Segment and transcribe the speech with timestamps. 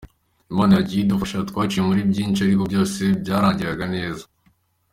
[0.51, 4.23] Imana yagiye idufasha, twaciye muri byinshi, ariko byose byarangiraga neza.